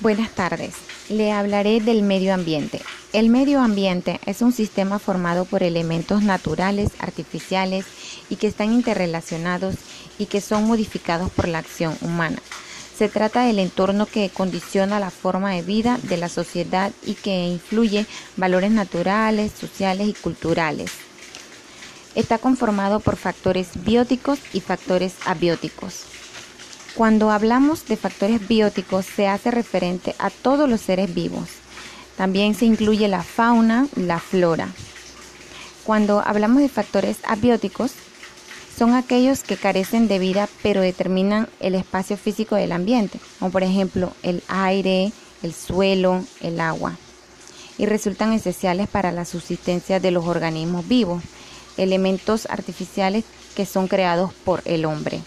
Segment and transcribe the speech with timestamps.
[0.00, 0.74] Buenas tardes.
[1.08, 2.82] Le hablaré del medio ambiente.
[3.12, 7.86] El medio ambiente es un sistema formado por elementos naturales, artificiales
[8.28, 9.76] y que están interrelacionados
[10.18, 12.38] y que son modificados por la acción humana.
[12.98, 17.46] Se trata del entorno que condiciona la forma de vida de la sociedad y que
[17.46, 18.04] influye
[18.36, 20.90] valores naturales, sociales y culturales.
[22.16, 26.04] Está conformado por factores bióticos y factores abióticos.
[26.94, 31.48] Cuando hablamos de factores bióticos se hace referente a todos los seres vivos.
[32.16, 34.68] También se incluye la fauna, la flora.
[35.82, 37.94] Cuando hablamos de factores abióticos,
[38.78, 43.64] son aquellos que carecen de vida pero determinan el espacio físico del ambiente, como por
[43.64, 46.96] ejemplo el aire, el suelo, el agua,
[47.76, 51.24] y resultan esenciales para la subsistencia de los organismos vivos,
[51.76, 53.24] elementos artificiales
[53.56, 55.22] que son creados por el hombre.